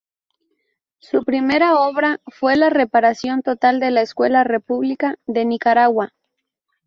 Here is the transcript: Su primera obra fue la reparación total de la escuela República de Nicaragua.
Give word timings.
Su 0.97 1.23
primera 1.23 1.77
obra 1.79 2.21
fue 2.25 2.55
la 2.55 2.71
reparación 2.71 3.43
total 3.43 3.79
de 3.79 3.91
la 3.91 4.01
escuela 4.01 4.43
República 4.43 5.19
de 5.27 5.45
Nicaragua. 5.45 6.11